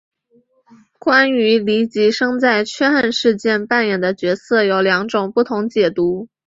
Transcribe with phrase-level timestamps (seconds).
[0.97, 6.27] 关于黎吉生在驱汉事件扮演的角色有两种不同解读。